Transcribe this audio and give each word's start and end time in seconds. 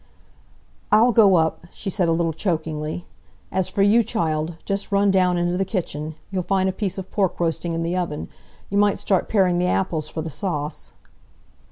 "I'll 0.91 1.11
go 1.11 1.35
up," 1.35 1.67
she 1.71 1.91
said 1.91 2.07
a 2.09 2.11
little 2.11 2.33
chokingly. 2.33 3.05
"As 3.51 3.69
for 3.69 3.83
you, 3.83 4.01
child, 4.01 4.55
just 4.65 4.91
run 4.91 5.11
down 5.11 5.37
into 5.37 5.57
the 5.59 5.63
kitchen. 5.63 6.15
You'll 6.31 6.41
find 6.41 6.67
a 6.67 6.71
piece 6.73 6.97
of 6.97 7.11
pork 7.11 7.39
roasting 7.39 7.73
in 7.73 7.83
the 7.83 7.95
oven. 7.95 8.27
You 8.71 8.79
might 8.79 8.97
start 8.97 9.29
paring 9.29 9.59
the 9.59 9.67
apples 9.67 10.09
for 10.09 10.23
the 10.23 10.31
sauce." 10.31 10.93